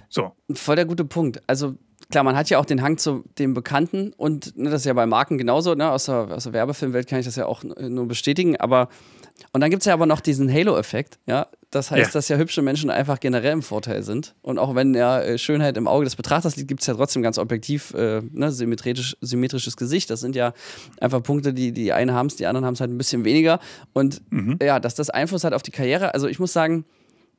[0.08, 0.36] So.
[0.52, 1.42] Voll der gute Punkt.
[1.48, 1.76] Also
[2.10, 4.92] klar, man hat ja auch den Hang zu dem Bekannten und ne, das ist ja
[4.92, 5.90] bei Marken genauso, ne?
[5.90, 8.88] aus, der, aus der Werbefilmwelt kann ich das ja auch nur bestätigen, aber
[9.52, 11.46] und dann gibt es ja aber noch diesen Halo-Effekt, ja.
[11.70, 12.12] Das heißt, ja.
[12.12, 14.34] dass ja hübsche Menschen einfach generell im Vorteil sind.
[14.40, 17.22] Und auch wenn ja äh, Schönheit im Auge des Betrachters liegt, gibt es ja trotzdem
[17.22, 20.08] ganz objektiv äh, ne, symmetrisch, symmetrisches Gesicht.
[20.08, 20.54] Das sind ja
[21.00, 23.58] einfach Punkte, die die einen haben es, die anderen haben es halt ein bisschen weniger.
[23.92, 24.58] Und mhm.
[24.62, 26.14] ja, dass das Einfluss hat auf die Karriere.
[26.14, 26.86] Also ich muss sagen,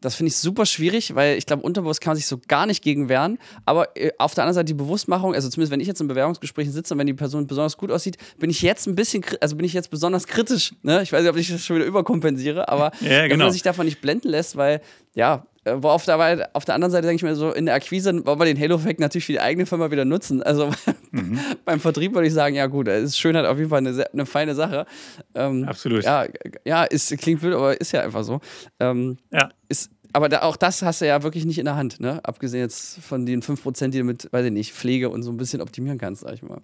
[0.01, 2.83] das finde ich super schwierig, weil ich glaube, unterbewusst kann man sich so gar nicht
[2.83, 3.39] gegen wehren.
[3.65, 6.71] Aber äh, auf der anderen Seite die Bewusstmachung, also zumindest wenn ich jetzt in Bewerbungsgesprächen
[6.71, 9.65] sitze und wenn die Person besonders gut aussieht, bin ich jetzt ein bisschen, also bin
[9.65, 10.75] ich jetzt besonders kritisch.
[10.83, 11.01] Ne?
[11.01, 13.31] Ich weiß nicht, ob ich das schon wieder überkompensiere, aber ja, genau.
[13.31, 14.81] wenn man sich davon nicht blenden lässt, weil
[15.17, 17.75] ja, äh, wo auf der, auf der anderen Seite denke ich mir so, in der
[17.75, 20.43] Akquise wollen wir den Halo-Effekt natürlich für die eigene Firma wieder nutzen.
[20.43, 20.69] Also
[21.11, 21.39] mhm.
[21.65, 24.25] beim Vertrieb würde ich sagen, ja gut, es ist Schönheit auf jeden Fall eine, eine
[24.27, 24.85] feine Sache.
[25.33, 26.03] Ähm, Absolut.
[26.03, 26.25] Ja,
[26.65, 28.39] ja ist, klingt blöd, aber ist ja einfach so.
[28.79, 29.49] Ähm, ja.
[29.67, 32.21] Ist, aber da, auch das hast du ja wirklich nicht in der Hand, ne?
[32.23, 35.37] Abgesehen jetzt von den 5%, die du mit, weiß ich nicht, Pflege und so ein
[35.37, 36.61] bisschen optimieren kannst, sag ich mal.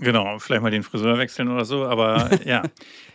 [0.00, 2.62] Genau, vielleicht mal den Friseur wechseln oder so, aber ja.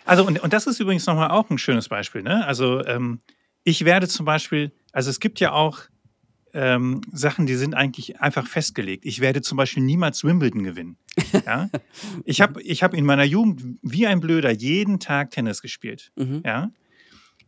[0.03, 2.45] Also, und, und das ist übrigens nochmal auch ein schönes Beispiel, ne?
[2.45, 3.19] Also, ähm,
[3.63, 5.81] ich werde zum Beispiel, also es gibt ja auch
[6.53, 9.05] ähm, Sachen, die sind eigentlich einfach festgelegt.
[9.05, 10.97] Ich werde zum Beispiel niemals Wimbledon gewinnen.
[11.45, 11.69] Ja?
[12.25, 16.11] ich habe ich hab in meiner Jugend wie ein Blöder jeden Tag Tennis gespielt.
[16.15, 16.43] Mhm.
[16.45, 16.71] Ja?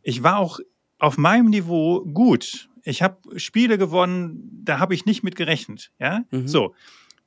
[0.01, 0.60] Ich war auch
[0.97, 2.69] auf meinem Niveau gut.
[2.84, 5.91] Ich habe Spiele gewonnen, da habe ich nicht mit gerechnet.
[5.99, 6.23] Ja?
[6.32, 6.47] Mhm.
[6.47, 6.73] So.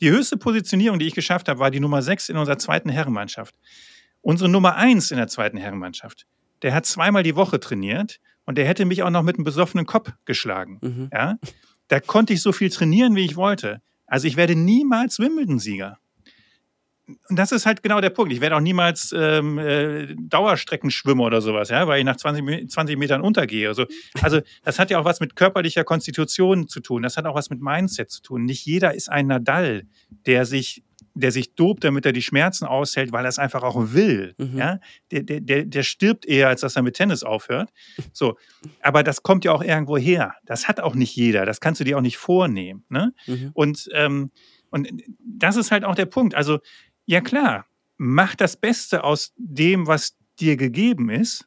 [0.01, 3.55] Die höchste Positionierung, die ich geschafft habe, war die Nummer 6 in unserer zweiten Herrenmannschaft.
[4.21, 6.27] Unsere Nummer 1 in der zweiten Herrenmannschaft,
[6.63, 9.85] der hat zweimal die Woche trainiert und der hätte mich auch noch mit einem besoffenen
[9.85, 10.79] Kopf geschlagen.
[10.81, 11.11] Mhm.
[11.13, 11.37] Ja?
[11.89, 13.83] Da konnte ich so viel trainieren, wie ich wollte.
[14.07, 15.99] Also ich werde niemals Wimbledon-Sieger
[17.29, 18.33] und das ist halt genau der Punkt.
[18.33, 22.99] Ich werde auch niemals ähm, äh, Dauerstreckenschwimmer oder sowas, ja, weil ich nach 20, 20
[22.99, 23.69] Metern untergehe.
[23.69, 23.87] Also,
[24.23, 27.03] also das hat ja auch was mit körperlicher Konstitution zu tun.
[27.03, 28.45] Das hat auch was mit Mindset zu tun.
[28.45, 29.85] Nicht jeder ist ein Nadal,
[30.27, 30.83] der sich
[31.21, 34.35] der sich dobt, damit er die Schmerzen aushält, weil er es einfach auch will.
[34.39, 34.59] Mhm.
[34.59, 34.81] Ja?
[35.11, 37.71] Der, der, der, stirbt eher, als dass er mit Tennis aufhört.
[38.13, 38.37] So.
[38.83, 40.35] Aber das kommt ja auch irgendwo her.
[40.45, 41.47] Das hat auch nicht jeder.
[41.47, 42.85] Das kannst du dir auch nicht vornehmen.
[42.89, 43.13] Ne?
[43.27, 43.51] Mhm.
[43.55, 44.31] Und, ähm,
[44.71, 44.89] und
[45.21, 46.35] das ist halt auch der Punkt.
[46.35, 46.59] Also,
[47.07, 51.47] ja klar, mach das Beste aus dem, was dir gegeben ist,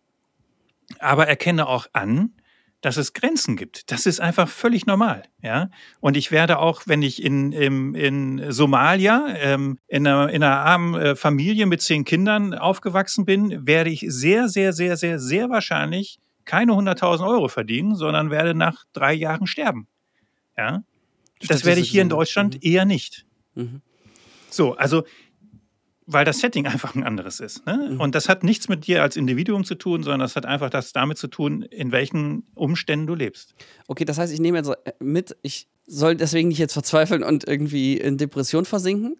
[0.99, 2.33] aber erkenne auch an,
[2.81, 3.91] dass es Grenzen gibt.
[3.91, 5.23] Das ist einfach völlig normal.
[5.41, 5.69] Ja?
[5.99, 10.57] Und ich werde auch, wenn ich in, in, in Somalia ähm, in, einer, in einer
[10.57, 15.49] armen äh, Familie mit zehn Kindern aufgewachsen bin, werde ich sehr, sehr, sehr, sehr, sehr
[15.49, 19.87] wahrscheinlich keine 100.000 Euro verdienen, sondern werde nach drei Jahren sterben.
[20.57, 20.83] Ja?
[21.47, 23.25] Das werde ich hier in Deutschland eher nicht.
[23.55, 23.81] Mhm.
[24.49, 25.03] So, also
[26.11, 27.65] weil das Setting einfach ein anderes ist.
[27.65, 27.89] Ne?
[27.91, 27.99] Mhm.
[27.99, 30.93] Und das hat nichts mit dir als Individuum zu tun, sondern das hat einfach das
[30.93, 33.53] damit zu tun, in welchen Umständen du lebst.
[33.87, 37.47] Okay, das heißt, ich nehme jetzt äh, mit, ich soll deswegen nicht jetzt verzweifeln und
[37.47, 39.17] irgendwie in Depression versinken.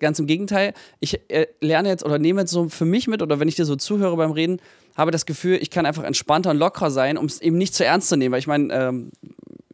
[0.00, 0.74] Ganz im Gegenteil.
[1.00, 3.64] Ich äh, lerne jetzt oder nehme jetzt so für mich mit, oder wenn ich dir
[3.64, 4.60] so zuhöre beim Reden,
[4.96, 7.84] habe das Gefühl, ich kann einfach entspannter und lockerer sein, um es eben nicht zu
[7.84, 8.32] ernst zu nehmen.
[8.32, 9.10] Weil ich meine, ähm,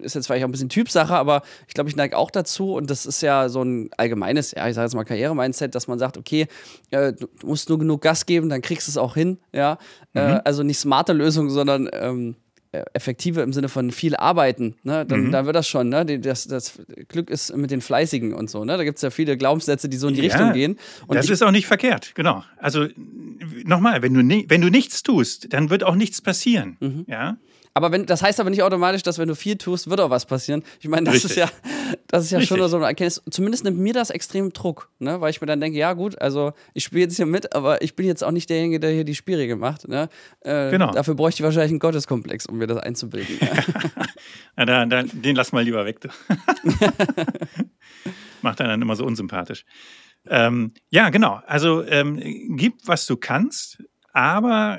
[0.05, 2.91] ist jetzt vielleicht auch ein bisschen Typsache, aber ich glaube, ich neige auch dazu und
[2.91, 6.17] das ist ja so ein allgemeines, ja, ich sage jetzt mal Karriere-Mindset, dass man sagt,
[6.17, 6.47] okay,
[6.91, 9.79] äh, du musst nur genug Gas geben, dann kriegst du es auch hin, ja.
[10.15, 10.35] Äh, mhm.
[10.35, 12.37] Äh, also nicht smarte Lösung, sondern ähm,
[12.75, 15.07] äh, effektive im Sinne von viel arbeiten, ne?
[15.07, 15.31] dann, mhm.
[15.31, 15.89] dann wird das schon.
[15.91, 16.05] Ne?
[16.19, 18.65] Das, das Glück ist mit den Fleißigen und so.
[18.65, 18.77] Ne?
[18.77, 20.77] Da gibt es ja viele Glaubenssätze, die so in die ja, Richtung gehen.
[21.07, 22.43] Und das ist auch nicht verkehrt, genau.
[22.57, 22.89] Also
[23.65, 26.77] nochmal, wenn du, wenn du nichts tust, dann wird auch nichts passieren.
[26.81, 27.05] Mhm.
[27.07, 27.37] Ja?
[27.77, 30.27] Aber wenn, das heißt aber nicht automatisch, dass wenn du viel tust, wird auch was
[30.27, 30.63] passieren.
[30.79, 31.33] Ich meine, das Richtig.
[31.33, 31.51] ist ja,
[32.07, 33.21] das ist ja schon so eine Erkenntnis.
[33.29, 35.21] Zumindest nimmt mir das extrem Druck, ne?
[35.21, 37.97] weil ich mir dann denke, ja gut, also ich spiele jetzt hier mit, aber ich
[37.97, 39.89] bin jetzt auch nicht derjenige, der hier die Spielregeln macht.
[39.89, 40.09] Ne?
[40.43, 40.93] Äh, genau.
[40.93, 43.39] Dafür bräuchte ich wahrscheinlich einen Gotteskomplex, um mir das einzubilden.
[44.57, 46.01] ja, da, da, den lass mal lieber weg.
[46.01, 46.09] Du.
[48.43, 49.65] Macht einen dann immer so unsympathisch.
[50.29, 51.41] Ähm, ja, genau.
[51.47, 52.21] Also ähm,
[52.57, 53.83] gib, was du kannst,
[54.13, 54.79] aber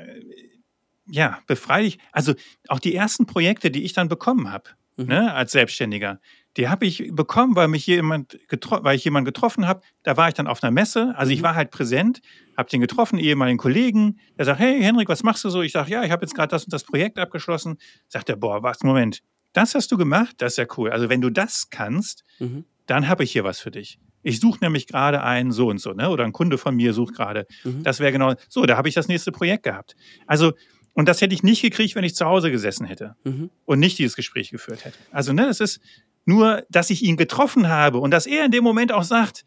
[1.08, 1.98] ja, befreie dich.
[2.12, 2.34] Also
[2.68, 5.06] auch die ersten Projekte, die ich dann bekommen habe, mhm.
[5.06, 6.20] ne, als Selbstständiger,
[6.56, 9.82] die habe ich bekommen, weil mich jemand weil ich jemanden getroffen habe.
[10.02, 11.12] Da war ich dann auf einer Messe.
[11.16, 11.44] Also ich mhm.
[11.44, 12.20] war halt präsent,
[12.56, 14.18] habe den getroffen, ehemaligen Kollegen.
[14.38, 15.60] Der sagt, hey Henrik, was machst du so?
[15.62, 17.76] Ich sage, ja, ich habe jetzt gerade das und das Projekt abgeschlossen.
[18.08, 20.36] Sagt er, boah, was, Moment, das hast du gemacht?
[20.38, 20.90] Das ist ja cool.
[20.90, 22.64] Also wenn du das kannst, mhm.
[22.86, 23.98] dann habe ich hier was für dich.
[24.22, 26.10] Ich suche nämlich gerade einen so und so, ne?
[26.10, 27.46] Oder ein Kunde von mir sucht gerade.
[27.62, 27.84] Mhm.
[27.84, 28.66] Das wäre genau so.
[28.66, 29.94] Da habe ich das nächste Projekt gehabt.
[30.26, 30.52] Also
[30.96, 33.50] und das hätte ich nicht gekriegt, wenn ich zu Hause gesessen hätte mhm.
[33.66, 34.96] und nicht dieses Gespräch geführt hätte.
[35.12, 35.80] Also, ne, es ist
[36.24, 39.44] nur, dass ich ihn getroffen habe und dass er in dem Moment auch sagt,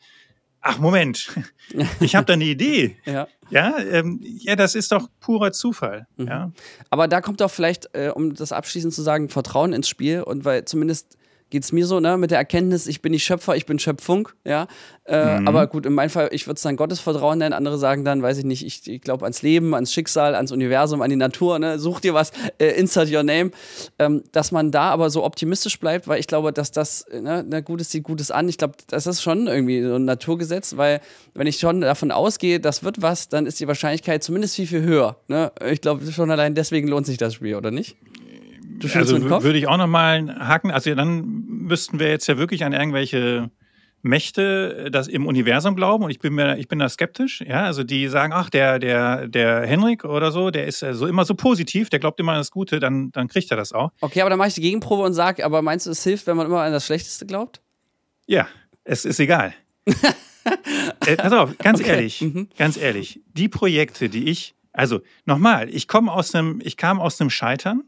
[0.62, 1.36] ach Moment,
[2.00, 2.98] ich habe da eine Idee.
[3.06, 3.28] ja.
[3.52, 6.06] Ja, ähm, ja, das ist doch purer Zufall.
[6.18, 6.28] Mhm.
[6.28, 6.52] Ja.
[6.92, 10.46] Aber da kommt doch vielleicht, äh, um das abschließend zu sagen, Vertrauen ins Spiel und
[10.46, 11.18] weil zumindest
[11.50, 14.30] geht es mir so, ne, mit der Erkenntnis, ich bin nicht Schöpfer, ich bin Schöpfung,
[14.46, 14.68] ja.
[15.06, 15.48] Äh, mhm.
[15.48, 18.38] Aber gut, in meinem Fall, ich würde es dann Gottesvertrauen nennen, andere sagen dann, weiß
[18.38, 21.80] ich nicht, ich, ich glaube ans Leben, ans Schicksal, ans Universum, an die Natur, ne,
[21.80, 23.52] such dir was, äh, insert your name,
[23.98, 27.62] ähm, dass man da aber so optimistisch bleibt, weil ich glaube, dass das, ne, na,
[27.62, 31.02] Gutes sieht Gutes an, ich glaube, das ist schon irgendwie so ein Naturgesetz, weil
[31.34, 34.84] wenn ich schon davon ausgehe, das wird was, dann ist die Wahrscheinlichkeit zumindest viel, viel
[34.84, 35.52] höher, ne?
[35.72, 37.96] Ich glaube, schon allein deswegen lohnt sich das Spiel, oder nicht?
[38.80, 40.72] Du also würde ich auch nochmal haken.
[40.72, 43.52] Also dann müssten wir jetzt ja wirklich an irgendwelche
[44.02, 47.42] Mächte äh, das im Universum glauben und ich bin mir, ich bin da skeptisch.
[47.42, 51.26] Ja, also die sagen, ach, der, der, der Henrik oder so, der ist so immer
[51.26, 53.92] so positiv, der glaubt immer an das Gute, dann, dann kriegt er das auch.
[54.02, 56.38] Okay, aber dann mache ich die Gegenprobe und sage, aber meinst du, es hilft, wenn
[56.38, 57.62] man immer an das Schlechteste glaubt?
[58.26, 58.48] Ja,
[58.84, 59.54] es ist egal.
[61.06, 61.90] äh, pass auf, ganz okay.
[61.90, 62.50] ehrlich, mhm.
[62.58, 67.20] ganz ehrlich, die Projekte, die ich, also nochmal, ich komme aus einem, ich kam aus
[67.20, 67.84] einem Scheitern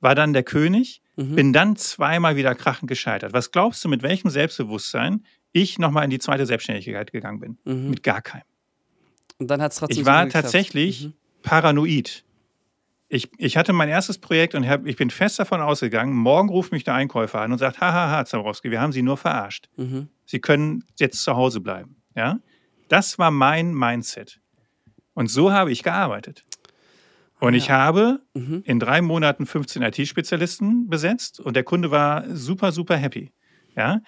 [0.00, 1.34] war dann der König, mhm.
[1.34, 3.32] bin dann zweimal wieder krachend gescheitert.
[3.32, 7.58] Was glaubst du, mit welchem Selbstbewusstsein ich nochmal in die zweite Selbstständigkeit gegangen bin?
[7.64, 7.90] Mhm.
[7.90, 8.44] Mit gar keinem.
[9.38, 11.12] Und dann hat es trotzdem Ich war tatsächlich mhm.
[11.42, 12.24] paranoid.
[13.08, 16.72] Ich, ich hatte mein erstes Projekt und hab, ich bin fest davon ausgegangen, morgen ruft
[16.72, 19.68] mich der Einkäufer an und sagt, hahaha, Zabrowski, wir haben Sie nur verarscht.
[19.76, 20.08] Mhm.
[20.24, 22.02] Sie können jetzt zu Hause bleiben.
[22.16, 22.40] Ja?
[22.88, 24.40] Das war mein Mindset.
[25.14, 26.42] Und so habe ich gearbeitet.
[27.40, 27.58] Und ja.
[27.58, 28.62] ich habe mhm.
[28.64, 33.32] in drei Monaten 15 IT-Spezialisten besetzt und der Kunde war super, super happy.
[33.76, 34.00] Ja,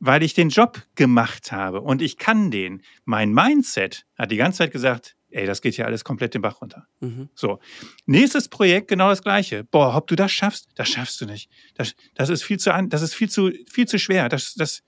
[0.00, 2.82] weil ich den Job gemacht habe und ich kann den.
[3.04, 6.60] Mein Mindset hat die ganze Zeit gesagt, ey, das geht hier alles komplett den Bach
[6.60, 6.86] runter.
[7.00, 7.28] Mhm.
[7.34, 7.60] So.
[8.06, 9.64] Nächstes Projekt genau das gleiche.
[9.64, 11.50] Boah, ob du das schaffst, das schaffst du nicht.
[11.74, 14.28] Das, das ist viel zu, das ist viel zu, viel zu schwer.
[14.28, 14.82] Das, das,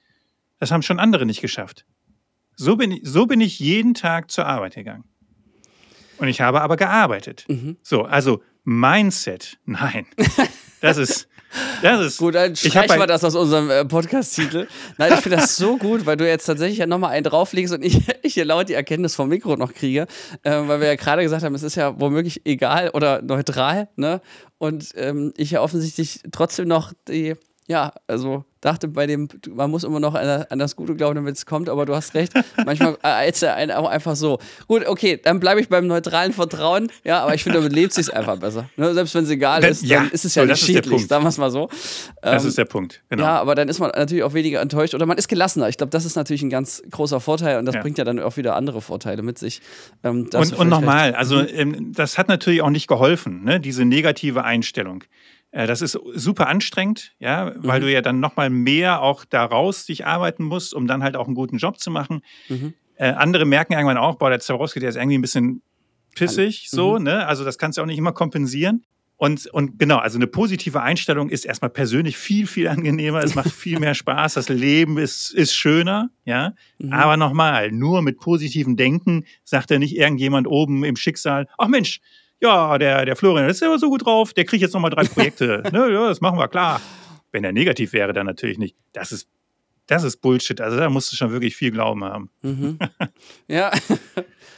[0.58, 1.84] das haben schon andere nicht geschafft.
[2.56, 5.04] So bin, ich, so bin ich jeden Tag zur Arbeit gegangen.
[6.22, 7.46] Und ich habe aber gearbeitet.
[7.48, 7.78] Mhm.
[7.82, 10.06] So, also Mindset, nein.
[10.80, 11.26] Das ist,
[11.82, 14.68] Das ist, gut, dann streichen wir das aus unserem äh, Podcast-Titel.
[14.98, 17.84] Nein, ich finde das so gut, weil du jetzt tatsächlich ja nochmal einen drauflegst und
[17.84, 20.06] ich, ich hier laut die Erkenntnis vom Mikro noch kriege,
[20.44, 24.20] äh, weil wir ja gerade gesagt haben, es ist ja womöglich egal oder neutral, ne?
[24.58, 27.34] Und ähm, ich ja offensichtlich trotzdem noch die,
[27.68, 31.36] ja, also dachte bei dem, man muss immer noch an, an das Gute glauben, damit
[31.36, 32.32] es kommt, aber du hast recht.
[32.64, 34.38] Manchmal erzählt er einen auch einfach so.
[34.68, 38.14] Gut, okay, dann bleibe ich beim neutralen Vertrauen, ja, aber ich finde, damit lebt sich
[38.14, 38.68] einfach besser.
[38.76, 38.94] Ne?
[38.94, 41.28] Selbst wenn es egal ist, ja, dann ist es ja so, nicht schädlich, sagen wir
[41.28, 41.68] es mal so.
[42.20, 43.24] das Ähm, ist der Punkt, genau.
[43.24, 45.68] Ja, aber dann ist man natürlich auch weniger enttäuscht oder man ist gelassener.
[45.68, 47.80] Ich glaube, das ist natürlich ein ganz großer Vorteil und das Ja.
[47.82, 49.60] bringt ja dann auch wieder andere Vorteile mit sich.
[50.04, 53.58] Ähm, Und, und nochmal, also ähm, das hat natürlich auch nicht geholfen, ne?
[53.60, 55.02] diese negative Einstellung.
[55.52, 57.84] Äh, das ist super anstrengend, ja, weil Mhm.
[57.84, 61.34] du ja dann nochmal mehr auch daraus dich arbeiten musst, um dann halt auch einen
[61.34, 62.22] guten Job zu machen.
[62.48, 62.74] Mhm.
[62.96, 65.62] Äh, andere merken irgendwann auch, boah, der Zaborowski, der ist irgendwie ein bisschen
[66.14, 67.04] pissig, so, Mhm.
[67.04, 67.26] ne?
[67.26, 68.84] Also das kannst du auch nicht immer kompensieren.
[69.16, 73.22] Und, und genau, also eine positive Einstellung ist erstmal persönlich viel, viel angenehmer.
[73.22, 74.34] Es macht viel mehr Spaß.
[74.34, 76.54] Das Leben ist, ist schöner, ja.
[76.78, 76.92] Mhm.
[76.92, 82.00] Aber nochmal, nur mit positivem Denken sagt ja nicht irgendjemand oben im Schicksal, ach Mensch,
[82.42, 85.62] ja, der, der Florian, ist ja so gut drauf, der kriegt jetzt nochmal drei Projekte.
[85.72, 86.80] ne, ja, das machen wir, klar.
[87.30, 88.76] Wenn er negativ wäre, dann natürlich nicht.
[88.92, 89.28] Das ist,
[89.86, 90.60] das ist Bullshit.
[90.60, 92.30] Also da musst du schon wirklich viel Glauben haben.
[92.42, 92.78] Mhm.
[93.48, 93.70] Ja,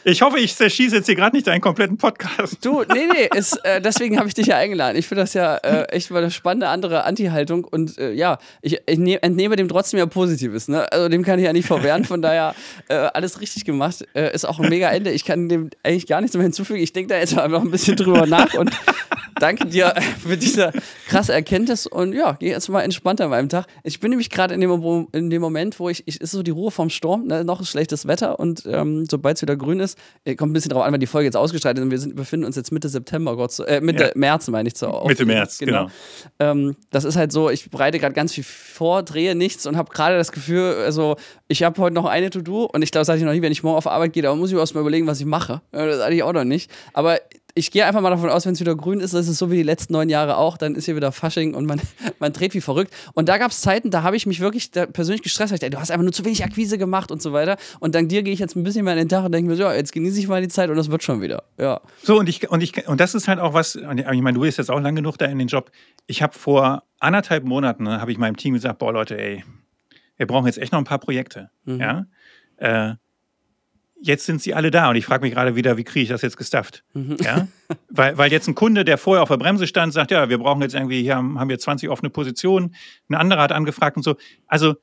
[0.07, 2.59] Ich hoffe, ich zerschieße jetzt hier gerade nicht deinen kompletten Podcast.
[2.63, 4.97] du, nee, nee, ist, äh, deswegen habe ich dich ja eingeladen.
[4.97, 8.79] Ich finde das ja äh, echt mal eine spannende andere Anti-Haltung und äh, ja, ich,
[8.87, 10.69] ich ne entnehme dem trotzdem ja Positives.
[10.69, 10.91] Ne?
[10.93, 12.55] Also dem kann ich ja nicht verwehren, von daher
[12.89, 14.07] äh, alles richtig gemacht.
[14.15, 15.11] Äh, ist auch ein mega Ende.
[15.11, 16.81] Ich kann dem eigentlich gar nichts mehr hinzufügen.
[16.81, 18.71] Ich denke da jetzt noch ein bisschen drüber nach und
[19.41, 20.73] danke dir für diese
[21.09, 23.67] krasse Erkenntnis und ja, gehe jetzt mal entspannter an meinem Tag.
[23.83, 26.51] Ich bin nämlich gerade in dem, in dem Moment, wo ich, ich ist so die
[26.51, 27.45] Ruhe vom Sturm, ne?
[27.45, 30.71] noch ist schlechtes Wetter und ähm, sobald es wieder grün ist, äh, kommt ein bisschen
[30.71, 32.89] drauf an, wenn die Folge jetzt ausgestrahlt ist und wir sind, befinden uns jetzt Mitte
[32.89, 34.11] September, Gott, so- äh, Mitte Ja.
[34.15, 35.25] März meine ich zur Mitte.
[35.27, 35.89] März, genau.
[36.39, 39.91] Ähm, das ist halt so, ich bereite gerade ganz viel vor, drehe nichts und habe
[39.93, 41.17] gerade das Gefühl, also
[41.49, 43.53] ich habe heute noch eine To-Do und ich glaube, das hatte ich noch nie, wenn
[43.53, 45.61] ich morgen auf Arbeit gehe, da muss ich erst mal überlegen, was ich mache.
[45.73, 46.71] Äh, Das hatte ich auch noch nicht.
[46.93, 47.19] Aber
[47.57, 49.57] ich gehe einfach mal davon aus, wenn es wieder grün ist, ist es so wie
[49.57, 51.81] die letzten neun Jahre auch, dann ist hier wieder Fasching und man,
[52.19, 52.93] man dreht wie verrückt.
[53.15, 55.53] Und da gab es Zeiten, da habe ich mich wirklich persönlich gestresst.
[55.53, 57.57] weil Ich dachte, du hast einfach nur zu wenig Akquise gemacht und so weiter.
[57.79, 59.57] Und dank dir gehe ich jetzt ein bisschen mehr in den Tag und denke mir,
[59.57, 61.45] so, ja, jetzt genieße ich mal die Zeit und das wird schon wieder.
[61.57, 61.81] Ja.
[62.03, 64.59] So, und ich, und ich, und das ist halt auch was, ich meine, du bist
[64.59, 65.71] jetzt auch lang genug da in den Job.
[66.07, 69.45] Ich habe vor anderthalb Monaten, ne, habe ich meinem Team gesagt, boah, Leute, ey,
[70.17, 71.51] wir brauchen jetzt echt noch ein paar Projekte.
[71.65, 71.81] Mhm.
[71.81, 72.07] Ja.
[72.57, 72.95] Äh,
[74.07, 76.23] jetzt sind sie alle da und ich frage mich gerade wieder, wie kriege ich das
[76.23, 76.85] jetzt gestafft?
[76.93, 77.17] Mhm.
[77.21, 77.49] Ja?
[77.89, 80.61] weil, weil jetzt ein Kunde, der vorher auf der Bremse stand, sagt, ja, wir brauchen
[80.63, 82.75] jetzt irgendwie, hier haben, haben wir 20 offene Positionen,
[83.09, 84.17] ein anderer hat angefragt und so.
[84.47, 84.75] Also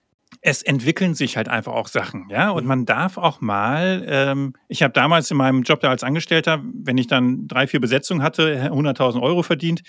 [0.42, 2.50] es entwickeln sich halt einfach auch Sachen, ja.
[2.50, 6.64] Und man darf auch mal, ähm, ich habe damals in meinem Job da als Angestellter,
[6.74, 9.84] wenn ich dann drei, vier Besetzungen hatte, 100.000 Euro verdient,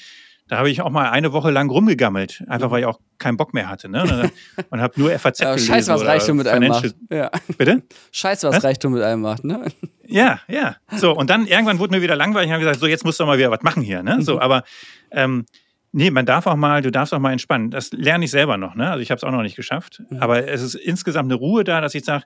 [0.49, 3.55] da habe ich auch mal eine Woche lang rumgegammelt, einfach weil ich auch keinen Bock
[3.55, 3.89] mehr hatte.
[3.89, 4.31] Ne?
[4.71, 5.67] Und, habe nur FAZ Ja, gelesen.
[5.73, 6.95] scheiß, was Reichtum mit einem macht.
[7.11, 7.31] Ja.
[7.57, 7.83] Bitte?
[8.11, 8.65] Scheiß, was, Was?
[8.65, 9.65] Reichtum mit einem macht, ne?
[10.07, 10.77] Ja, ja.
[10.95, 13.25] So, und dann irgendwann wurde mir wieder langweilig und habe gesagt, so, jetzt musst du
[13.25, 14.03] mal wieder was machen hier.
[14.03, 14.21] Ne?
[14.21, 14.63] So, aber
[15.11, 15.47] ähm,
[15.93, 17.71] nee, man darf auch mal, du darfst auch mal entspannen.
[17.71, 18.91] Das lerne ich selber noch, ne?
[18.91, 20.03] Also ich habe es auch noch nicht geschafft.
[20.21, 22.25] Aber es ist insgesamt eine Ruhe da, dass ich sage,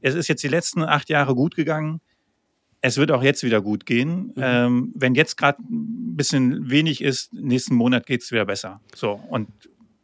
[0.00, 2.00] es ist jetzt die letzten acht Jahre gut gegangen.
[2.82, 4.32] Es wird auch jetzt wieder gut gehen.
[4.36, 8.80] Ähm, wenn jetzt gerade ein bisschen wenig ist, nächsten Monat geht es wieder besser.
[8.94, 9.48] So, und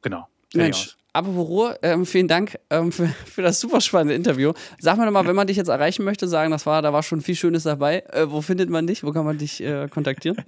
[0.02, 0.28] genau.
[0.54, 4.52] Mensch, apropos Ruhe, ähm, vielen Dank ähm, für, für das super spannende Interview.
[4.78, 7.20] Sag mal nochmal, wenn man dich jetzt erreichen möchte, sagen, das war, da war schon
[7.20, 8.00] viel Schönes dabei.
[8.12, 9.02] Äh, wo findet man dich?
[9.02, 10.36] Wo kann man dich äh, kontaktieren?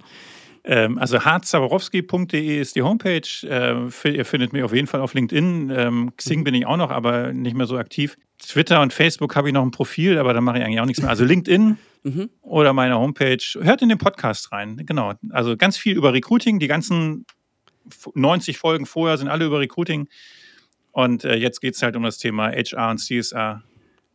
[0.65, 3.21] Ähm, also harzaborowski.de ist die Homepage.
[3.43, 5.71] Äh, ihr findet mich auf jeden Fall auf LinkedIn.
[5.73, 8.17] Ähm, Xing bin ich auch noch, aber nicht mehr so aktiv.
[8.39, 11.01] Twitter und Facebook habe ich noch ein Profil, aber da mache ich eigentlich auch nichts
[11.01, 11.09] mehr.
[11.09, 12.29] Also LinkedIn Mhm.
[12.41, 13.43] oder meine Homepage.
[13.61, 14.77] Hört in den Podcast rein.
[14.85, 15.15] Genau.
[15.31, 16.57] Also ganz viel über Recruiting.
[16.59, 17.25] Die ganzen
[17.91, 20.07] f- 90 Folgen vorher sind alle über Recruiting.
[20.93, 23.63] Und äh, jetzt geht es halt um das Thema HR und CSR.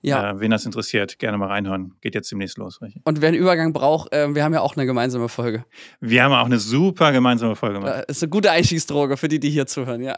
[0.05, 0.31] Ja.
[0.33, 1.95] Äh, wen das interessiert, gerne mal reinhören.
[2.01, 2.81] Geht jetzt demnächst los.
[2.83, 3.03] Richtig?
[3.05, 5.65] Und wer einen Übergang braucht, äh, wir haben ja auch eine gemeinsame Folge.
[6.01, 8.05] Wir haben auch eine super gemeinsame Folge gemacht.
[8.07, 10.15] Äh, ist eine gute Einstiegsdroge für die, die hier zuhören, ja.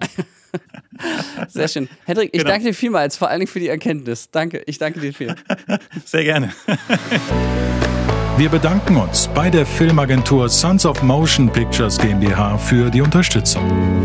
[1.48, 1.88] Sehr schön.
[2.04, 2.50] Hendrik, ich Genau.
[2.50, 4.30] danke dir vielmals, vor allen Dingen für die Erkenntnis.
[4.30, 5.34] Danke, ich danke dir viel.
[6.04, 6.52] Sehr gerne.
[8.38, 14.04] Wir bedanken uns bei der Filmagentur Sons of Motion Pictures GmbH für die Unterstützung.